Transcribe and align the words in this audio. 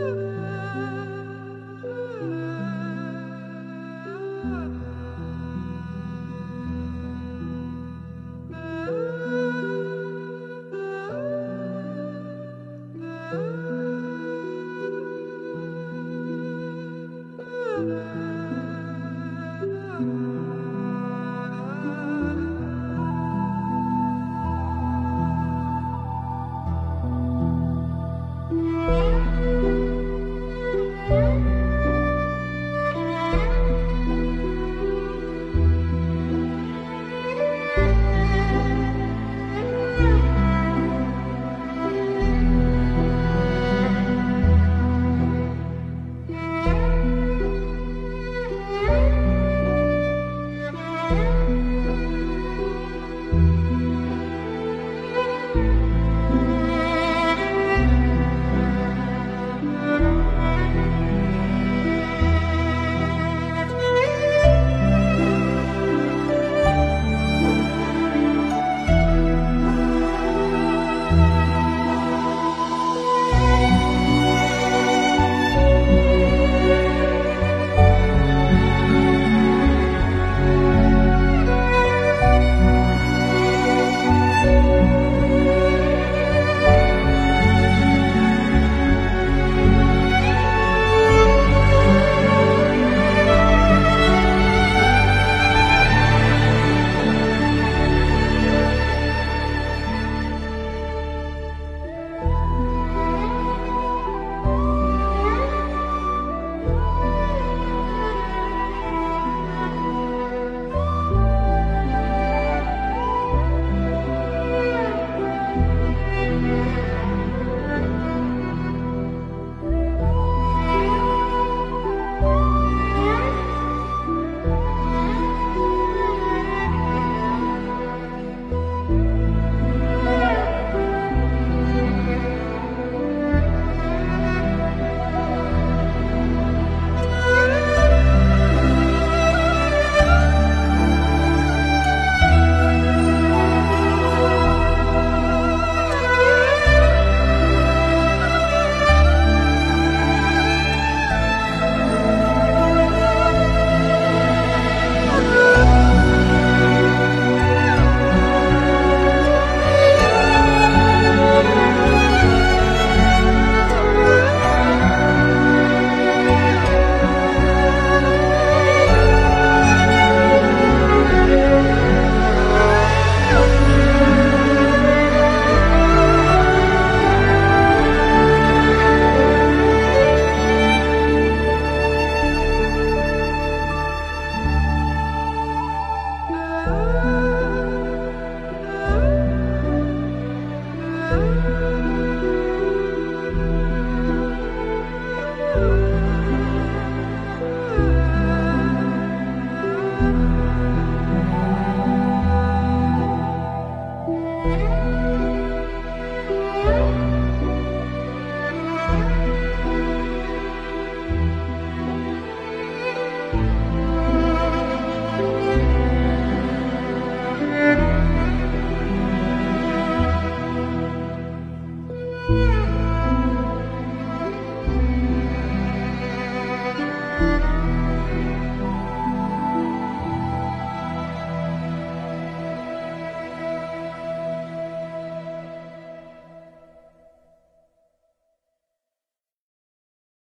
Ooh. 0.00 0.26